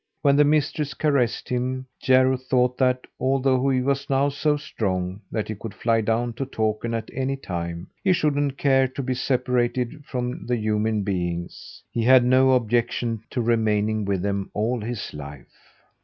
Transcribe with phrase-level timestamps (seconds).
[0.23, 5.47] When the mistress caressed him, Jarro thought that, although he was now so strong that
[5.47, 10.03] he could fly down to Takern at any time, he shouldn't care to be separated
[10.03, 11.83] from the human beings.
[11.91, 15.69] He had no objection to remaining with them all his life.